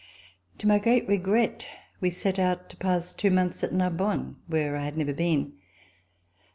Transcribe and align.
To 0.57 0.65
my 0.65 0.79
great 0.79 1.07
regret 1.07 1.69
we 1.99 2.09
set 2.09 2.39
out 2.39 2.71
to 2.71 2.75
pass 2.75 3.13
two 3.13 3.29
months 3.29 3.63
at 3.63 3.71
Narbonne, 3.71 4.37
where 4.47 4.75
I 4.75 4.83
had 4.83 4.97
never 4.97 5.13
been. 5.13 5.53